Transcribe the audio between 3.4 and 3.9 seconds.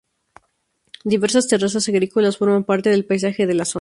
de la zona.